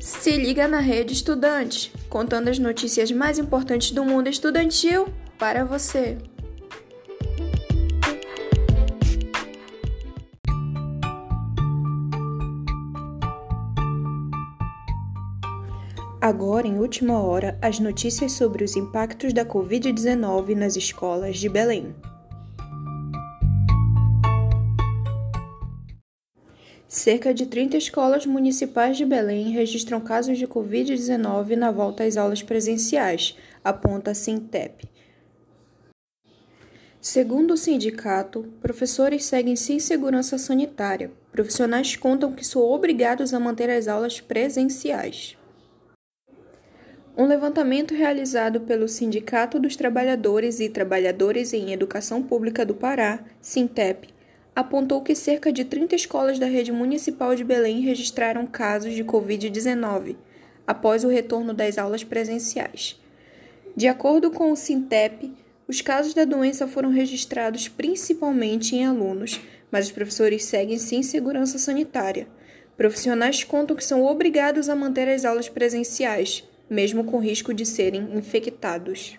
Se 0.00 0.36
liga 0.36 0.68
na 0.68 0.78
Rede 0.78 1.12
Estudante, 1.12 1.92
contando 2.08 2.48
as 2.48 2.58
notícias 2.58 3.10
mais 3.10 3.38
importantes 3.38 3.90
do 3.90 4.04
mundo 4.04 4.28
estudantil 4.28 5.08
para 5.36 5.64
você. 5.64 6.16
Agora, 16.20 16.66
em 16.66 16.78
última 16.78 17.20
hora, 17.20 17.58
as 17.62 17.78
notícias 17.78 18.32
sobre 18.32 18.64
os 18.64 18.76
impactos 18.76 19.32
da 19.32 19.44
Covid-19 19.44 20.54
nas 20.54 20.76
escolas 20.76 21.38
de 21.38 21.48
Belém. 21.48 21.94
Cerca 26.88 27.34
de 27.34 27.44
30 27.44 27.76
escolas 27.76 28.24
municipais 28.24 28.96
de 28.96 29.04
Belém 29.04 29.50
registram 29.50 30.00
casos 30.00 30.38
de 30.38 30.46
Covid-19 30.46 31.54
na 31.54 31.70
volta 31.70 32.02
às 32.02 32.16
aulas 32.16 32.42
presenciais, 32.42 33.36
aponta 33.62 34.12
a 34.12 34.14
Sintep. 34.14 34.88
Segundo 36.98 37.52
o 37.52 37.56
sindicato, 37.58 38.50
professores 38.62 39.26
seguem 39.26 39.54
sem 39.54 39.78
segurança 39.78 40.38
sanitária. 40.38 41.10
Profissionais 41.30 41.94
contam 41.94 42.32
que 42.32 42.44
são 42.44 42.62
obrigados 42.62 43.34
a 43.34 43.38
manter 43.38 43.68
as 43.68 43.86
aulas 43.86 44.18
presenciais. 44.18 45.36
Um 47.14 47.26
levantamento 47.26 47.92
realizado 47.92 48.62
pelo 48.62 48.88
Sindicato 48.88 49.60
dos 49.60 49.76
Trabalhadores 49.76 50.58
e 50.58 50.70
Trabalhadores 50.70 51.52
em 51.52 51.70
Educação 51.70 52.22
Pública 52.22 52.64
do 52.64 52.74
Pará, 52.74 53.22
Sintep, 53.42 54.08
apontou 54.58 55.00
que 55.00 55.14
cerca 55.14 55.52
de 55.52 55.64
30 55.64 55.94
escolas 55.94 56.36
da 56.36 56.46
rede 56.46 56.72
municipal 56.72 57.32
de 57.36 57.44
Belém 57.44 57.80
registraram 57.80 58.44
casos 58.44 58.92
de 58.92 59.04
Covid-19 59.04 60.16
após 60.66 61.04
o 61.04 61.08
retorno 61.08 61.54
das 61.54 61.78
aulas 61.78 62.02
presenciais. 62.02 63.00
De 63.76 63.86
acordo 63.86 64.32
com 64.32 64.50
o 64.50 64.56
Sintep, 64.56 65.32
os 65.68 65.80
casos 65.80 66.12
da 66.12 66.24
doença 66.24 66.66
foram 66.66 66.90
registrados 66.90 67.68
principalmente 67.68 68.74
em 68.74 68.84
alunos, 68.84 69.40
mas 69.70 69.86
os 69.86 69.92
professores 69.92 70.44
seguem 70.44 70.76
sem 70.76 71.04
segurança 71.04 71.56
sanitária. 71.56 72.26
Profissionais 72.76 73.44
contam 73.44 73.76
que 73.76 73.84
são 73.84 74.04
obrigados 74.04 74.68
a 74.68 74.74
manter 74.74 75.08
as 75.08 75.24
aulas 75.24 75.48
presenciais 75.48 76.42
mesmo 76.68 77.04
com 77.04 77.20
risco 77.20 77.54
de 77.54 77.64
serem 77.64 78.08
infectados. 78.16 79.16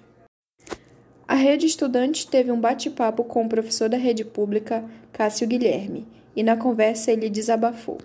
A 1.29 1.35
rede 1.35 1.67
estudante 1.67 2.25
teve 2.25 2.51
um 2.51 2.59
bate-papo 2.59 3.23
com 3.23 3.45
o 3.45 3.47
professor 3.47 3.87
da 3.87 3.97
rede 3.97 4.25
pública, 4.25 4.83
Cássio 5.13 5.47
Guilherme, 5.47 6.07
e 6.35 6.41
na 6.41 6.57
conversa 6.57 7.11
ele 7.11 7.29
desabafou. 7.29 7.99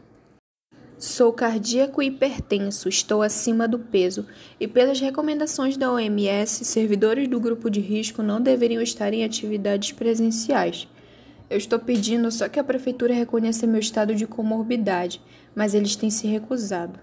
Sou 0.98 1.32
cardíaco 1.32 2.02
e 2.02 2.08
hipertenso, 2.08 2.86
estou 2.86 3.22
acima 3.22 3.66
do 3.66 3.78
peso 3.78 4.26
e, 4.60 4.68
pelas 4.68 5.00
recomendações 5.00 5.78
da 5.78 5.90
OMS, 5.90 6.66
servidores 6.66 7.26
do 7.26 7.40
grupo 7.40 7.70
de 7.70 7.80
risco 7.80 8.22
não 8.22 8.42
deveriam 8.42 8.82
estar 8.82 9.14
em 9.14 9.24
atividades 9.24 9.90
presenciais. 9.92 10.86
Eu 11.48 11.56
estou 11.56 11.78
pedindo 11.78 12.30
só 12.30 12.46
que 12.46 12.60
a 12.60 12.64
prefeitura 12.64 13.14
reconheça 13.14 13.66
meu 13.66 13.80
estado 13.80 14.14
de 14.14 14.26
comorbidade, 14.26 15.22
mas 15.54 15.72
eles 15.72 15.96
têm 15.96 16.10
se 16.10 16.26
recusado. 16.26 17.00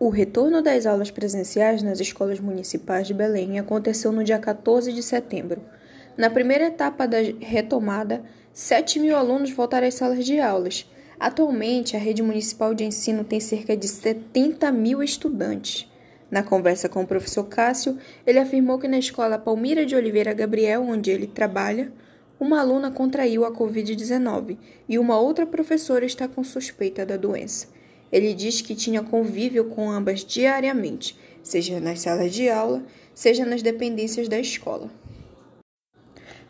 O 0.00 0.10
retorno 0.10 0.62
das 0.62 0.86
aulas 0.86 1.10
presenciais 1.10 1.82
nas 1.82 1.98
escolas 1.98 2.38
municipais 2.38 3.08
de 3.08 3.12
Belém 3.12 3.58
aconteceu 3.58 4.12
no 4.12 4.22
dia 4.22 4.38
14 4.38 4.92
de 4.92 5.02
setembro. 5.02 5.60
Na 6.16 6.30
primeira 6.30 6.66
etapa 6.66 7.04
da 7.04 7.18
retomada, 7.40 8.22
7 8.52 9.00
mil 9.00 9.16
alunos 9.16 9.50
voltaram 9.50 9.88
às 9.88 9.94
salas 9.94 10.24
de 10.24 10.38
aulas. 10.38 10.88
Atualmente, 11.18 11.96
a 11.96 11.98
rede 11.98 12.22
municipal 12.22 12.74
de 12.74 12.84
ensino 12.84 13.24
tem 13.24 13.40
cerca 13.40 13.76
de 13.76 13.88
70 13.88 14.70
mil 14.70 15.02
estudantes. 15.02 15.90
Na 16.30 16.44
conversa 16.44 16.88
com 16.88 17.02
o 17.02 17.06
professor 17.06 17.48
Cássio, 17.48 17.98
ele 18.24 18.38
afirmou 18.38 18.78
que 18.78 18.86
na 18.86 19.00
escola 19.00 19.36
Palmira 19.36 19.84
de 19.84 19.96
Oliveira 19.96 20.32
Gabriel, 20.32 20.82
onde 20.82 21.10
ele 21.10 21.26
trabalha, 21.26 21.92
uma 22.38 22.60
aluna 22.60 22.92
contraiu 22.92 23.44
a 23.44 23.50
Covid-19 23.50 24.58
e 24.88 24.96
uma 24.96 25.18
outra 25.18 25.44
professora 25.44 26.04
está 26.06 26.28
com 26.28 26.44
suspeita 26.44 27.04
da 27.04 27.16
doença. 27.16 27.77
Ele 28.10 28.32
diz 28.34 28.60
que 28.60 28.74
tinha 28.74 29.02
convívio 29.02 29.66
com 29.66 29.90
ambas 29.90 30.24
diariamente, 30.24 31.16
seja 31.42 31.80
nas 31.80 32.00
salas 32.00 32.32
de 32.32 32.48
aula, 32.48 32.82
seja 33.14 33.44
nas 33.44 33.62
dependências 33.62 34.28
da 34.28 34.38
escola. 34.38 34.90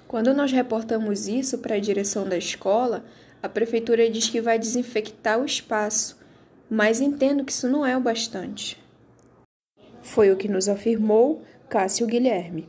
Quando 0.07 0.33
nós 0.33 0.53
reportamos 0.53 1.29
isso 1.29 1.59
para 1.59 1.77
a 1.77 1.81
direção 1.81 2.27
da 2.27 2.39
escola, 2.39 3.05
a 3.43 3.49
prefeitura 3.49 4.09
diz 4.11 4.29
que 4.29 4.41
vai 4.41 4.59
desinfectar 4.59 5.39
o 5.39 5.45
espaço, 5.45 6.19
mas 6.71 7.01
entendo 7.01 7.45
que 7.45 7.53
isso 7.53 7.69
não 7.69 7.85
é 7.85 7.97
o 7.97 8.01
bastante. 8.01 8.79
Foi 10.01 10.33
o 10.33 10.37
que 10.37 10.49
nos 10.49 10.69
afirmou 10.69 11.43
Cássio 11.69 12.07
Guilherme. 12.07 12.69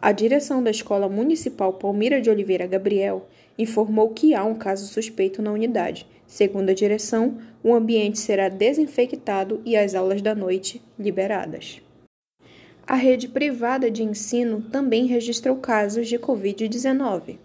A 0.00 0.12
direção 0.12 0.62
da 0.62 0.70
Escola 0.70 1.08
Municipal 1.08 1.72
Palmira 1.72 2.20
de 2.20 2.30
Oliveira 2.30 2.68
Gabriel 2.68 3.26
informou 3.58 4.10
que 4.10 4.32
há 4.32 4.44
um 4.44 4.54
caso 4.54 4.86
suspeito 4.86 5.42
na 5.42 5.50
unidade. 5.50 6.06
Segundo 6.24 6.70
a 6.70 6.74
direção, 6.74 7.38
o 7.64 7.74
ambiente 7.74 8.16
será 8.20 8.48
desinfectado 8.48 9.60
e 9.64 9.76
as 9.76 9.96
aulas 9.96 10.22
da 10.22 10.36
noite 10.36 10.80
liberadas. 10.96 11.82
A 12.86 12.94
rede 12.94 13.26
privada 13.26 13.90
de 13.90 14.04
ensino 14.04 14.62
também 14.70 15.06
registrou 15.06 15.56
casos 15.56 16.06
de 16.06 16.16
Covid-19. 16.16 17.36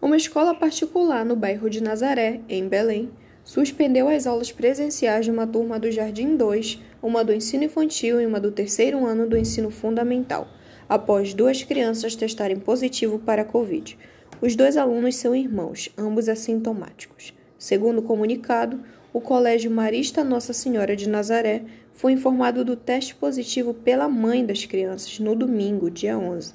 Uma 0.00 0.16
escola 0.16 0.54
particular 0.54 1.24
no 1.24 1.34
bairro 1.34 1.68
de 1.68 1.82
Nazaré, 1.82 2.40
em 2.48 2.68
Belém, 2.68 3.10
suspendeu 3.42 4.08
as 4.08 4.24
aulas 4.24 4.52
presenciais 4.52 5.24
de 5.24 5.32
uma 5.32 5.48
turma 5.48 5.80
do 5.80 5.90
Jardim 5.90 6.36
2, 6.36 6.80
uma 7.02 7.24
do 7.24 7.32
ensino 7.32 7.64
infantil 7.64 8.20
e 8.20 8.26
uma 8.26 8.38
do 8.38 8.52
terceiro 8.52 9.04
ano 9.04 9.28
do 9.28 9.36
ensino 9.36 9.68
fundamental 9.68 10.46
após 10.92 11.32
duas 11.32 11.62
crianças 11.62 12.14
testarem 12.14 12.58
positivo 12.58 13.18
para 13.18 13.40
a 13.40 13.44
Covid. 13.46 13.96
Os 14.42 14.54
dois 14.54 14.76
alunos 14.76 15.16
são 15.16 15.34
irmãos, 15.34 15.88
ambos 15.96 16.28
assintomáticos. 16.28 17.32
Segundo 17.58 18.00
o 18.00 18.02
comunicado, 18.02 18.78
o 19.10 19.18
Colégio 19.18 19.70
Marista 19.70 20.22
Nossa 20.22 20.52
Senhora 20.52 20.94
de 20.94 21.08
Nazaré 21.08 21.62
foi 21.94 22.12
informado 22.12 22.62
do 22.62 22.76
teste 22.76 23.14
positivo 23.14 23.72
pela 23.72 24.06
mãe 24.06 24.44
das 24.44 24.66
crianças 24.66 25.18
no 25.18 25.34
domingo, 25.34 25.90
dia 25.90 26.18
11. 26.18 26.52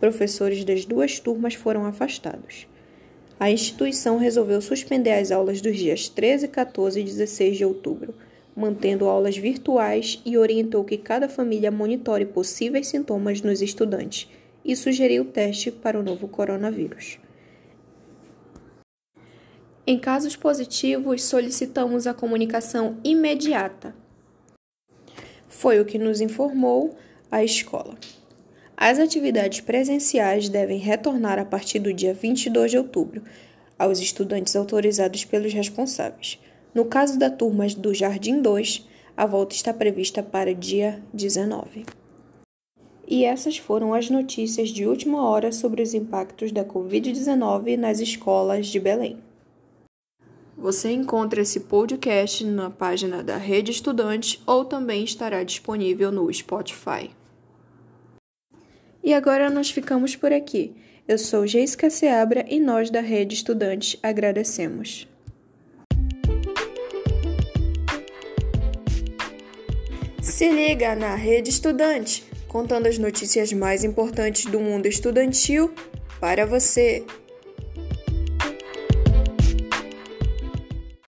Professores 0.00 0.64
das 0.64 0.84
duas 0.84 1.20
turmas 1.20 1.54
foram 1.54 1.86
afastados. 1.86 2.66
A 3.38 3.52
instituição 3.52 4.18
resolveu 4.18 4.60
suspender 4.60 5.12
as 5.12 5.30
aulas 5.30 5.60
dos 5.60 5.76
dias 5.76 6.08
13, 6.08 6.48
14 6.48 6.98
e 6.98 7.04
16 7.04 7.56
de 7.56 7.64
outubro 7.64 8.12
mantendo 8.56 9.06
aulas 9.06 9.36
virtuais 9.36 10.20
e 10.24 10.38
orientou 10.38 10.82
que 10.82 10.96
cada 10.96 11.28
família 11.28 11.70
monitore 11.70 12.24
possíveis 12.24 12.86
sintomas 12.86 13.42
nos 13.42 13.60
estudantes 13.60 14.28
e 14.64 14.74
sugeriu 14.74 15.22
o 15.22 15.26
teste 15.26 15.70
para 15.70 16.00
o 16.00 16.02
novo 16.02 16.26
coronavírus. 16.26 17.18
Em 19.86 19.98
casos 19.98 20.34
positivos, 20.34 21.22
solicitamos 21.22 22.06
a 22.06 22.14
comunicação 22.14 22.96
imediata. 23.04 23.94
Foi 25.48 25.78
o 25.78 25.84
que 25.84 25.98
nos 25.98 26.20
informou 26.20 26.96
a 27.30 27.44
escola. 27.44 27.94
As 28.76 28.98
atividades 28.98 29.60
presenciais 29.60 30.48
devem 30.48 30.78
retornar 30.78 31.38
a 31.38 31.44
partir 31.44 31.78
do 31.78 31.92
dia 31.92 32.12
22 32.12 32.72
de 32.72 32.78
outubro 32.78 33.22
aos 33.78 34.00
estudantes 34.00 34.56
autorizados 34.56 35.24
pelos 35.24 35.52
responsáveis. 35.52 36.38
No 36.76 36.84
caso 36.84 37.18
da 37.18 37.30
turma 37.30 37.66
do 37.68 37.94
Jardim 37.94 38.42
2, 38.42 38.86
a 39.16 39.24
volta 39.24 39.54
está 39.54 39.72
prevista 39.72 40.22
para 40.22 40.54
dia 40.54 41.02
19. 41.10 41.86
E 43.08 43.24
essas 43.24 43.56
foram 43.56 43.94
as 43.94 44.10
notícias 44.10 44.68
de 44.68 44.86
última 44.86 45.26
hora 45.26 45.50
sobre 45.52 45.80
os 45.80 45.94
impactos 45.94 46.52
da 46.52 46.66
Covid-19 46.66 47.78
nas 47.78 47.98
escolas 47.98 48.66
de 48.66 48.78
Belém. 48.78 49.16
Você 50.54 50.92
encontra 50.92 51.40
esse 51.40 51.60
podcast 51.60 52.44
na 52.44 52.68
página 52.68 53.22
da 53.22 53.38
Rede 53.38 53.70
Estudante 53.70 54.42
ou 54.46 54.62
também 54.62 55.02
estará 55.02 55.42
disponível 55.42 56.12
no 56.12 56.30
Spotify. 56.30 57.10
E 59.02 59.14
agora 59.14 59.48
nós 59.48 59.70
ficamos 59.70 60.14
por 60.14 60.30
aqui. 60.30 60.74
Eu 61.08 61.16
sou 61.16 61.46
Geisca 61.46 61.88
Seabra 61.88 62.44
e 62.46 62.60
nós 62.60 62.90
da 62.90 63.00
Rede 63.00 63.34
Estudante 63.34 63.98
agradecemos. 64.02 65.08
Se 70.36 70.50
liga 70.50 70.94
na 70.94 71.14
Rede 71.14 71.48
Estudante, 71.48 72.22
contando 72.46 72.86
as 72.86 72.98
notícias 72.98 73.54
mais 73.54 73.82
importantes 73.84 74.44
do 74.44 74.60
mundo 74.60 74.84
estudantil 74.84 75.72
para 76.20 76.44
você. 76.44 77.06